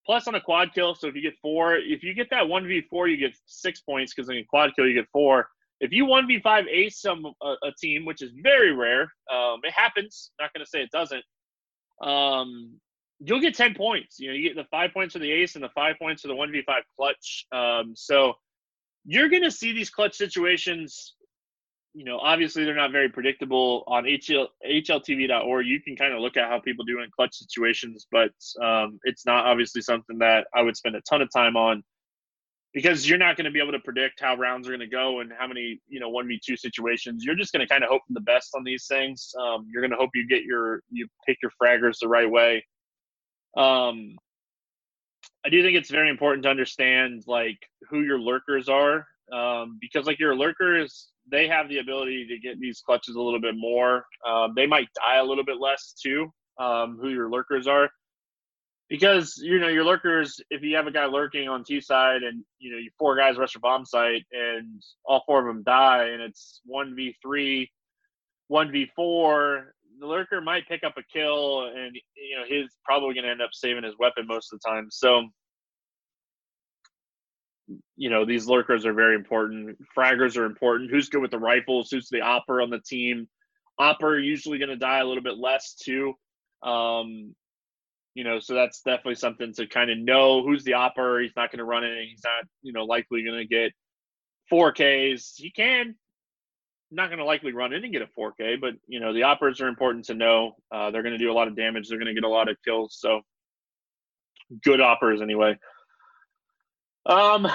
[0.03, 3.11] Plus on a quad kill, so if you get four, if you get that 1v4,
[3.11, 5.47] you get six points because in a quad kill you get four.
[5.79, 10.31] If you 1v5 ace some a, a team, which is very rare, um, it happens.
[10.39, 11.23] Not going to say it doesn't.
[12.01, 12.79] Um,
[13.23, 14.19] you'll get 10 points.
[14.19, 16.27] You know, you get the five points for the ace and the five points for
[16.29, 16.65] the 1v5
[16.97, 17.45] clutch.
[17.51, 18.33] Um, so
[19.05, 21.15] you're going to see these clutch situations.
[21.93, 25.67] You know, obviously they're not very predictable on HL, HLTV.org.
[25.67, 28.31] You can kind of look at how people do in clutch situations, but
[28.63, 31.83] um, it's not obviously something that I would spend a ton of time on.
[32.73, 35.19] because you're not going to be able to predict how rounds are going to go
[35.19, 37.23] and how many you know one v two situations.
[37.25, 39.33] You're just going to kind of hope for the best on these things.
[39.39, 42.65] Um, you're going to hope you get your you pick your fraggers the right way.
[43.55, 44.17] Um,
[45.45, 47.57] I do think it's very important to understand like
[47.89, 52.59] who your lurkers are um, because like your lurkers they have the ability to get
[52.59, 54.05] these clutches a little bit more.
[54.27, 56.31] Um, they might die a little bit less too.
[56.59, 57.89] Um, who your lurkers are
[58.91, 62.43] because you know your lurkers if you have a guy lurking on t side and
[62.59, 66.09] you know you four guys rush a bomb site and all four of them die
[66.09, 67.69] and it's 1v3
[68.51, 69.63] 1v4
[70.01, 73.41] the lurker might pick up a kill and you know he's probably going to end
[73.41, 74.87] up saving his weapon most of the time.
[74.89, 75.27] So
[77.95, 79.77] you know these lurkers are very important.
[79.95, 80.89] Fraggers are important.
[80.89, 81.89] Who's good with the rifles?
[81.91, 83.29] Who's the AWPer on the team?
[83.79, 86.15] AWPer usually going to die a little bit less too.
[86.63, 87.35] Um,
[88.15, 90.43] you know, so that's definitely something to kind of know.
[90.43, 91.21] Who's the AWPer.
[91.21, 92.07] He's not going to run it.
[92.09, 93.71] He's not, you know, likely going to get
[94.51, 95.33] 4Ks.
[95.35, 95.95] He can,
[96.91, 99.61] not going to likely run in and get a 4K, but you know, the AWPers
[99.61, 100.55] are important to know.
[100.71, 101.87] Uh, they're going to do a lot of damage.
[101.87, 102.97] They're going to get a lot of kills.
[102.99, 103.21] So
[104.63, 105.57] good AWPers anyway.
[107.05, 107.47] Um,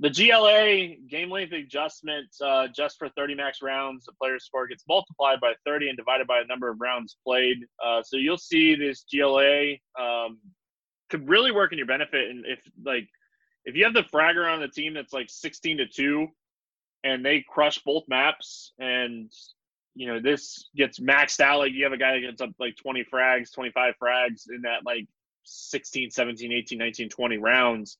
[0.00, 4.84] the GLA game length adjustment, uh, just for 30 max rounds, the player score gets
[4.88, 7.58] multiplied by 30 and divided by the number of rounds played.
[7.84, 10.38] Uh, so you'll see this GLA um,
[11.10, 12.30] could really work in your benefit.
[12.30, 13.08] And if like
[13.64, 16.28] if you have the fragger on the team that's like 16 to two,
[17.04, 19.30] and they crush both maps, and
[19.94, 22.76] you know this gets maxed out, like you have a guy that gets up like
[22.76, 25.06] 20 frags, 25 frags in that like
[25.44, 27.98] 16, 17, 18, 19, 20 rounds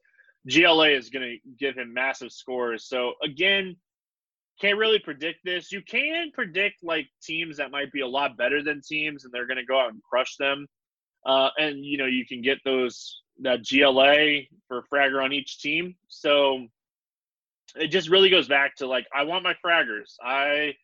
[0.49, 2.87] GLA is going to give him massive scores.
[2.87, 3.77] So again,
[4.61, 5.71] can't really predict this.
[5.71, 9.47] You can predict like teams that might be a lot better than teams, and they're
[9.47, 10.67] going to go out and crush them.
[11.27, 15.95] Uh, and you know you can get those that GLA for fragger on each team.
[16.09, 16.67] So
[17.77, 20.15] it just really goes back to like I want my fraggers.
[20.23, 20.75] I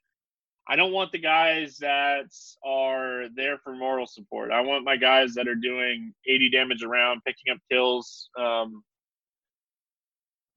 [0.66, 2.32] I don't want the guys that
[2.64, 4.50] are there for moral support.
[4.50, 8.30] I want my guys that are doing 80 damage around, picking up kills.
[8.38, 8.82] Um,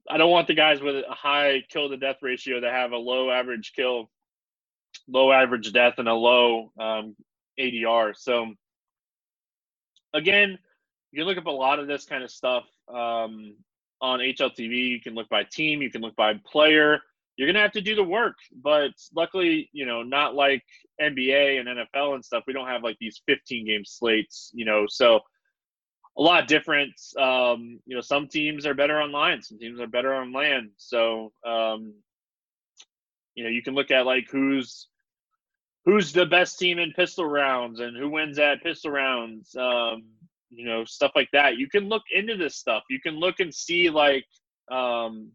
[0.10, 2.98] I don't want the guys with a high kill to death ratio that have a
[2.98, 4.10] low average kill,
[5.10, 7.13] low average death, and a low um,
[7.60, 8.16] ADR.
[8.16, 8.54] So
[10.13, 10.58] again,
[11.12, 13.56] you can look up a lot of this kind of stuff um,
[14.02, 14.90] on HLTV.
[14.90, 17.00] You can look by team, you can look by player.
[17.36, 20.64] You're gonna have to do the work, but luckily, you know, not like
[21.00, 22.44] NBA and NFL and stuff.
[22.48, 24.86] We don't have like these 15 game slates, you know.
[24.88, 25.22] So
[26.18, 26.94] a lot different.
[27.18, 30.72] Um, you know, some teams are better online, some teams are better on LAN.
[30.78, 31.94] So, um,
[33.36, 34.88] you know, you can look at like who's
[35.86, 39.56] who's the best team in pistol rounds and who wins at pistol rounds.
[39.56, 40.06] Um,
[40.58, 41.58] you know, stuff like that.
[41.58, 42.84] You can look into this stuff.
[42.89, 44.26] You can look and see like.
[44.72, 45.32] Um,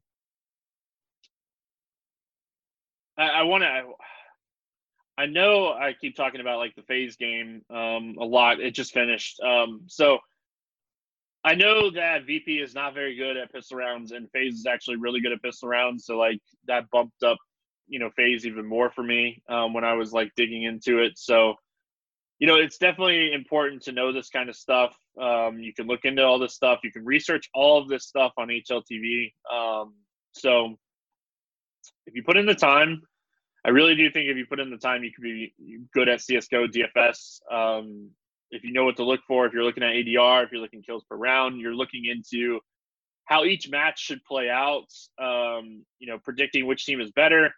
[3.17, 3.83] I, I want to.
[5.17, 8.61] I know I keep talking about like the FaZe game um, a lot.
[8.61, 9.41] It just finished.
[9.41, 10.19] Um, so
[11.45, 14.97] I know that VP is not very good at pistol rounds, and FaZe is actually
[14.97, 16.05] really good at pistol rounds.
[16.05, 17.39] So like that bumped up,
[17.87, 21.13] you know, FaZe even more for me um, when I was like digging into it.
[21.17, 21.55] So,
[22.41, 24.97] you know, it's definitely important to know this kind of stuff.
[25.21, 26.81] Um, you can look into all this stuff.
[26.83, 29.33] You can research all of this stuff on HLTV.
[29.53, 29.95] Um,
[30.33, 30.77] so,
[32.07, 33.03] if you put in the time,
[33.65, 35.53] I really do think if you put in the time, you could be
[35.93, 37.41] good at CS:GO, DFS.
[37.51, 38.11] Um,
[38.51, 40.83] if you know what to look for, if you're looking at ADR, if you're looking
[40.83, 42.61] kills per round, you're looking into
[43.25, 44.89] how each match should play out.
[45.19, 47.53] Um, you know, predicting which team is better.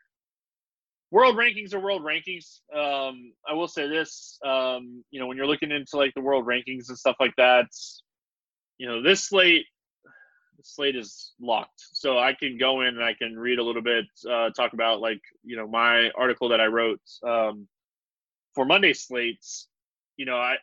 [1.14, 2.58] World rankings are world rankings.
[2.74, 4.36] Um, I will say this.
[4.44, 7.66] Um, you know, when you're looking into like the world rankings and stuff like that,
[8.78, 9.64] you know, this slate,
[10.56, 11.80] this slate is locked.
[11.92, 15.00] So I can go in and I can read a little bit, uh, talk about
[15.00, 17.68] like you know my article that I wrote um,
[18.52, 19.68] for Monday slates
[20.16, 20.56] you know, I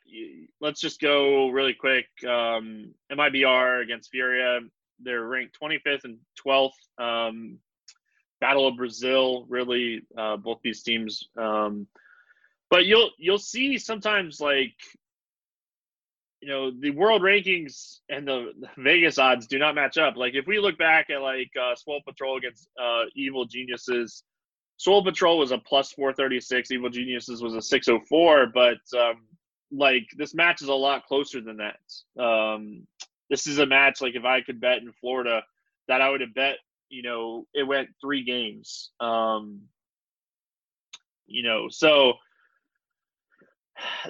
[0.60, 2.08] let's just go really quick.
[2.28, 4.60] Um, MIBR against Furia,
[5.00, 6.72] they're ranked 25th and 12th.
[8.42, 11.30] Battle of Brazil, really, uh, both these teams.
[11.38, 11.88] Um,
[12.70, 14.74] but you'll you'll see sometimes like
[16.42, 20.18] you know the world rankings and the, Vegas odds do not match up.
[20.18, 24.24] Like if we look back at like uh, Swole Patrol against uh, Evil Geniuses,
[24.78, 29.22] Swole Patrol was a plus 436, Evil Geniuses was a 604, but um,
[29.72, 32.22] like this match is a lot closer than that.
[32.22, 32.88] Um,
[33.30, 35.44] this is a match like if I could bet in Florida
[35.88, 36.58] that I would have bet,
[36.92, 38.92] you know, it went three games.
[39.00, 39.62] Um,
[41.26, 42.14] you know, so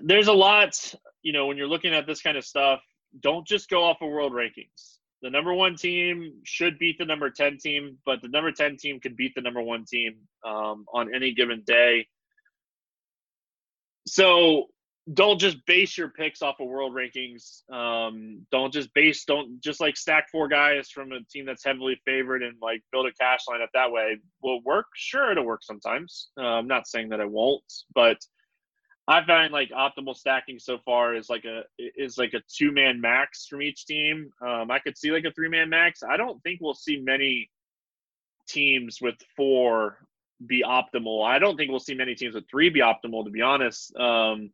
[0.02, 2.82] there's a lot, you know, when you're looking at this kind of stuff,
[3.22, 4.98] don't just go off of world rankings.
[5.22, 9.00] The number one team should beat the number 10 team, but the number 10 team
[9.00, 12.08] can beat the number one team um, on any given day.
[14.08, 14.66] So
[15.12, 17.68] don't just base your picks off of world rankings.
[17.72, 22.00] Um, don't just base, don't just like stack four guys from a team that's heavily
[22.06, 24.18] favored and like build a cash lineup that way.
[24.44, 24.86] Will it work?
[24.96, 26.30] Sure, it'll work sometimes.
[26.38, 27.64] Uh, I'm not saying that it won't,
[27.96, 28.18] but
[29.08, 33.02] I find like optimal stacking so far is like a is like a two man
[33.02, 34.30] max from each team.
[34.46, 36.04] Um, I could see like a three man max.
[36.04, 37.50] I don't think we'll see many
[38.48, 39.98] teams with four
[40.46, 41.26] be optimal.
[41.26, 43.96] I don't think we'll see many teams with three be optimal, to be honest.
[43.96, 44.52] Um,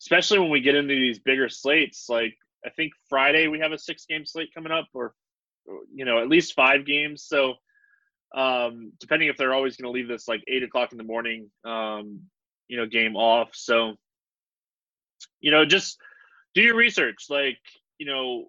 [0.00, 2.06] especially when we get into these bigger slates.
[2.08, 2.34] Like
[2.64, 5.14] I think Friday we have a six game slate coming up, or
[5.94, 7.24] you know at least five games.
[7.24, 7.54] So
[8.34, 11.50] um, depending if they're always going to leave this like eight o'clock in the morning,
[11.64, 12.22] um,
[12.68, 13.50] you know, game off.
[13.52, 13.94] So
[15.40, 15.98] you know, just
[16.54, 17.26] do your research.
[17.30, 17.58] Like
[17.98, 18.46] you know,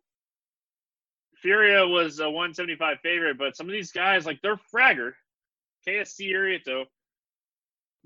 [1.41, 5.14] Furia was a 175 favorite, but some of these guys like they're fragger.
[5.88, 6.86] KSCERATO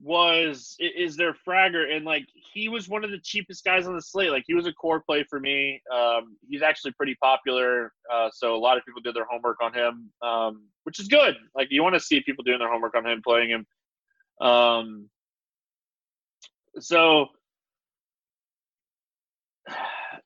[0.02, 4.02] was is their fragger and like he was one of the cheapest guys on the
[4.02, 4.32] slate.
[4.32, 5.82] Like he was a core play for me.
[5.93, 9.74] Um, he's actually pretty popular uh, so a lot of people did their homework on
[9.74, 11.36] him um, which is good.
[11.56, 13.66] Like you want to see people doing their homework on him playing him.
[14.45, 15.10] Um,
[16.80, 17.28] so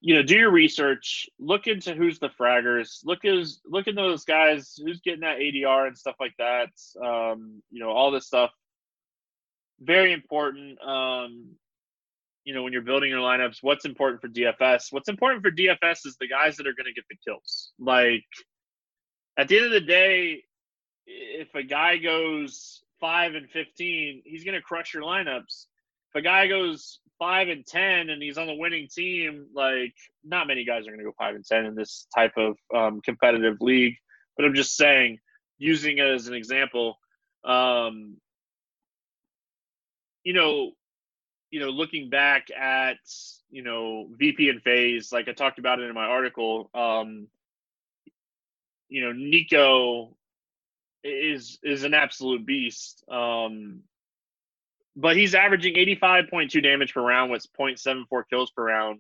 [0.01, 1.28] you know do your research.
[1.39, 2.99] Look into who's the fraggers.
[3.03, 6.69] Look as look at those guys who's getting that adr and stuff like that.
[7.03, 8.51] Um, you know all this stuff
[9.84, 10.81] very important.
[10.81, 11.55] Um,
[12.43, 14.91] you know, when you're building your lineups, what's important for DFS?
[14.91, 17.71] What's important for DFS is the guys that are going to get the kills.
[17.79, 18.25] Like
[19.38, 20.43] at the end of the day,
[21.05, 25.65] if a guy goes five and fifteen, he's going to crush your lineups.
[26.13, 30.47] If a guy goes five and ten and he's on the winning team, like not
[30.47, 33.57] many guys are going to go five and ten in this type of um, competitive
[33.61, 33.95] league.
[34.36, 35.19] But I'm just saying,
[35.57, 36.97] using it as an example,
[37.45, 38.17] um,
[40.24, 40.71] you know,
[41.51, 42.97] you know, looking back at
[43.49, 47.28] you know VP and FaZe, like I talked about it in my article, um,
[48.89, 50.13] you know, NiKo
[51.03, 53.03] is is an absolute beast.
[53.09, 53.82] Um,
[54.95, 58.99] but he's averaging 85.2 damage per round with 0.74 kills per round.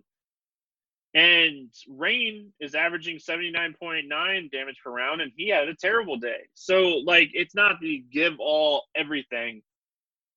[1.13, 6.47] And Rain is averaging 79.9 damage per round, and he had a terrible day.
[6.55, 9.61] So, like, it's not the give all everything.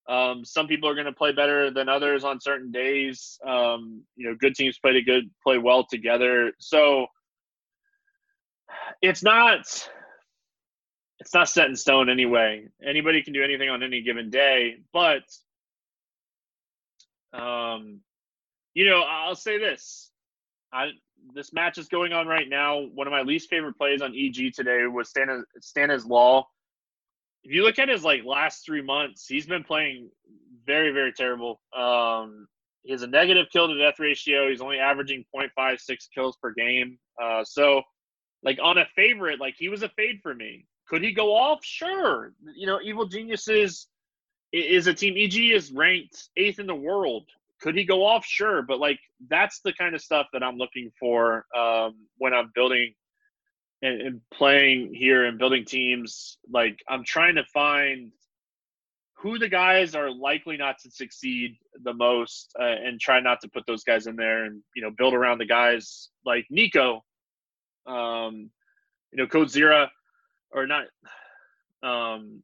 [0.08, 3.38] Um, some people are going to play better than others on certain days.
[3.44, 6.52] Um, you know, good teams play to good play well together.
[6.58, 7.06] So
[9.02, 9.60] it's not
[11.18, 12.66] it's not set in stone anyway.
[12.86, 15.22] Anybody can do anything on any given day, but
[17.32, 18.00] um,
[18.74, 20.10] you know, I'll say this.
[20.72, 20.90] I
[21.34, 22.78] this match is going on right now.
[22.78, 26.44] One of my least favorite plays on EG today was Stan Stanislaw
[27.46, 30.10] if you look at his like last three months, he's been playing
[30.66, 31.60] very, very terrible.
[31.76, 32.48] Um,
[32.82, 34.50] he has a negative kill to death ratio.
[34.50, 35.78] He's only averaging 0.56
[36.12, 36.98] kills per game.
[37.22, 37.82] Uh, so,
[38.42, 40.66] like on a favorite, like he was a fade for me.
[40.88, 41.64] Could he go off?
[41.64, 42.32] Sure.
[42.56, 43.86] You know, Evil Geniuses
[44.52, 45.14] is a team.
[45.16, 47.28] EG is ranked eighth in the world.
[47.60, 48.26] Could he go off?
[48.26, 48.62] Sure.
[48.62, 48.98] But like
[49.30, 52.92] that's the kind of stuff that I'm looking for um, when I'm building
[53.82, 58.12] and, and playing here and building teams, like I'm trying to find
[59.18, 63.48] who the guys are likely not to succeed the most uh, and try not to
[63.48, 67.00] put those guys in there and you know build around the guys like NiKo.
[67.86, 68.50] Um
[69.12, 69.88] you know Coldzera
[70.50, 70.84] or not
[71.82, 72.42] um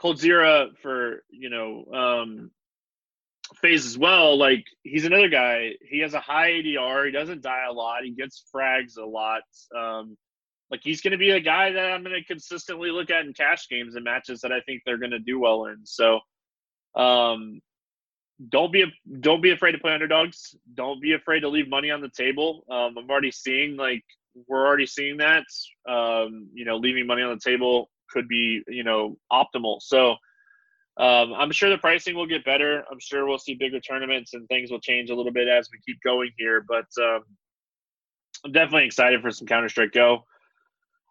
[0.00, 2.50] Coldzera for you know um
[3.56, 5.72] FaZe as well, like he's another guy.
[5.82, 7.06] He has a high ADR.
[7.06, 8.04] He doesn't die a lot.
[8.04, 9.42] He gets frags a lot.
[9.76, 10.16] Um,
[10.70, 13.32] like he's going to be a guy that I'm going to consistently look at in
[13.32, 15.78] cash games and matches that I think they're going to do well in.
[15.84, 16.20] So,
[16.94, 17.60] um,
[18.50, 18.84] don't be
[19.20, 20.54] don't be afraid to play underdogs.
[20.74, 22.64] Don't be afraid to leave money on the table.
[22.70, 24.04] Um, I'm already seeing like
[24.46, 25.44] we're already seeing that.
[25.88, 29.80] Um, you know, leaving money on the table could be you know optimal.
[29.80, 30.16] So
[30.98, 32.84] um, I'm sure the pricing will get better.
[32.90, 35.78] I'm sure we'll see bigger tournaments and things will change a little bit as we
[35.86, 36.64] keep going here.
[36.68, 37.20] But um,
[38.44, 40.24] I'm definitely excited for some Counter Strike Go.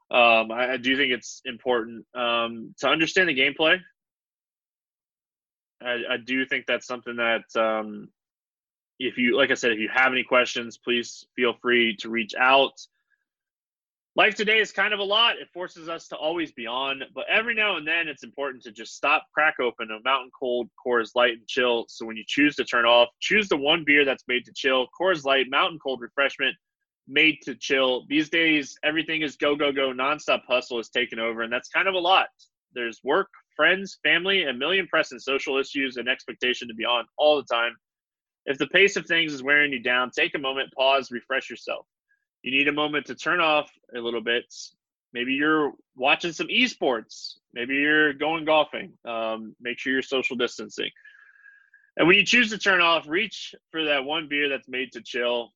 [0.09, 3.77] Um, I, I, do think it's important um, to understand the gameplay.
[5.81, 8.07] I, I, do think that's something that um,
[8.99, 12.33] if you, like I said, if you have any questions, please feel free to reach
[12.39, 12.71] out.
[14.17, 15.37] Life today is kind of a lot.
[15.37, 18.71] It forces us to always be on, but every now and then it's important to
[18.71, 21.85] just stop, crack open a mountain cold Coors Light and chill.
[21.87, 24.87] So when you choose to turn off, choose the one beer that's made to chill.
[24.99, 26.55] Coors Light, mountain cold refreshment,
[27.07, 28.05] made to chill.
[28.09, 31.87] These days, everything is go, go, go, nonstop hustle is taken over, and that's kind
[31.87, 32.29] of a lot.
[32.73, 37.05] There's work, friends, family, a million press and social issues, and expectation to be on
[37.19, 37.75] all the time.
[38.47, 41.85] If the pace of things is wearing you down, take a moment, pause, refresh yourself.
[42.47, 44.45] You need a moment to turn off a little bit.
[45.11, 47.33] Maybe you're watching some esports.
[47.53, 48.93] Maybe you're going golfing.
[49.03, 50.89] Um, make sure you're social distancing.
[51.97, 55.01] And when you choose to turn off, reach for that one beer that's made to
[55.01, 55.49] chill.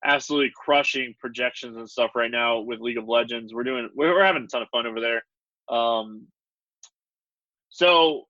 [0.06, 3.54] absolutely crushing projections and stuff right now with League of Legends.
[3.54, 5.24] We're doing, we're, we're having a ton of fun over there.
[5.76, 6.28] Um,
[7.70, 8.24] so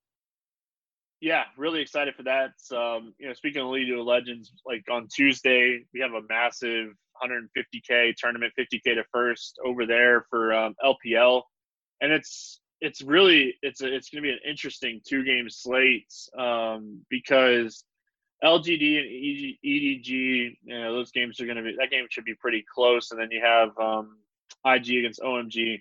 [1.20, 2.52] yeah, really excited for that.
[2.72, 6.90] Um, you know, speaking of League of Legends, like on Tuesday, we have a massive
[7.22, 11.42] 150k tournament, 50k to first over there for um, LPL,
[12.00, 16.12] and it's it's really it's a, it's going to be an interesting two game slate
[16.38, 17.84] um, because
[18.44, 22.34] LGD and EDG, you know, those games are going to be that game should be
[22.34, 24.18] pretty close, and then you have um,
[24.64, 25.80] IG against OMG.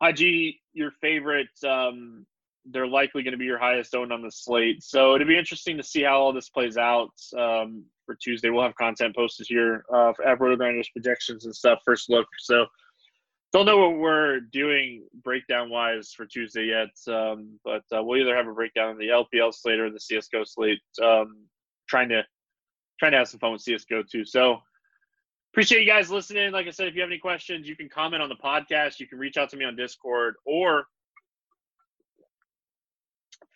[0.00, 2.24] IG, your favorite, um,
[2.70, 4.82] they're likely going to be your highest owned on the slate.
[4.82, 8.50] So it'll be interesting to see how all this plays out um, for Tuesday.
[8.50, 11.80] We'll have content posted here uh, Roto Grinders projections and stuff.
[11.84, 12.26] First look.
[12.38, 12.66] So
[13.52, 18.36] don't know what we're doing breakdown wise for Tuesday yet, um, but uh, we'll either
[18.36, 20.80] have a breakdown in the LPL slate or the CS:GO slate.
[21.02, 21.46] Um,
[21.88, 22.22] trying to
[22.98, 24.24] trying to have some fun with CS:GO too.
[24.24, 24.58] So
[25.52, 26.52] appreciate you guys listening.
[26.52, 29.00] Like I said, if you have any questions, you can comment on the podcast.
[29.00, 30.86] You can reach out to me on Discord or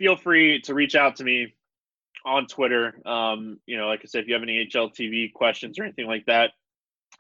[0.03, 1.55] feel free to reach out to me
[2.27, 3.01] on Twitter.
[3.07, 6.27] Um, you know, like I said, if you have any HLTV questions or anything like
[6.27, 6.51] that,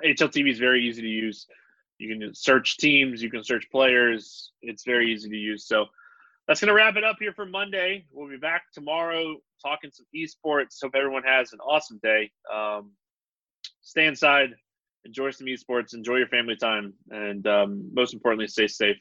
[0.04, 1.46] HLTV is very easy to use.
[1.98, 4.50] You can search teams, you can search players.
[4.62, 5.68] It's very easy to use.
[5.68, 5.86] So
[6.48, 8.04] that's going to wrap it up here for Monday.
[8.10, 10.82] We'll be back tomorrow talking some esports.
[10.82, 12.32] Hope everyone has an awesome day.
[12.52, 12.90] Um,
[13.82, 14.56] stay inside,
[15.04, 18.96] enjoy some esports, enjoy your family time, and um, most importantly, stay safe.